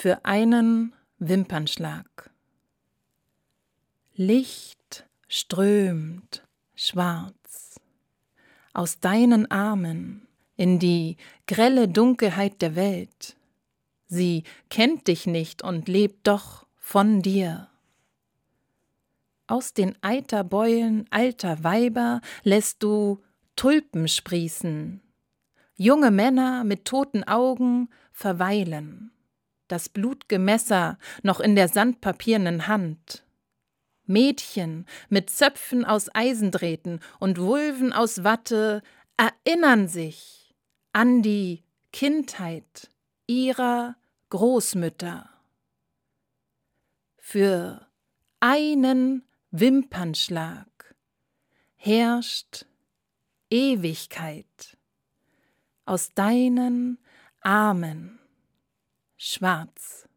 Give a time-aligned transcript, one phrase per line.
[0.00, 2.30] für einen Wimpernschlag.
[4.14, 6.42] Licht strömt
[6.74, 7.78] schwarz
[8.72, 10.26] aus deinen Armen
[10.56, 13.36] in die grelle Dunkelheit der Welt.
[14.06, 17.68] Sie kennt dich nicht und lebt doch von dir.
[19.48, 23.22] Aus den Eiterbeulen alter Weiber lässt du
[23.54, 25.02] Tulpen sprießen.
[25.76, 29.12] Junge Männer mit toten Augen verweilen.
[29.70, 33.24] Das blutge Messer noch in der sandpapiernen Hand.
[34.04, 38.82] Mädchen mit Zöpfen aus Eisendrähten und Wulven aus Watte
[39.16, 40.56] erinnern sich
[40.92, 42.90] an die Kindheit
[43.28, 43.94] ihrer
[44.30, 45.30] Großmütter.
[47.16, 47.86] Für
[48.40, 50.96] einen Wimpernschlag
[51.76, 52.66] herrscht
[53.50, 54.76] Ewigkeit
[55.84, 56.98] aus deinen
[57.40, 58.19] Armen
[59.22, 60.08] schwarz.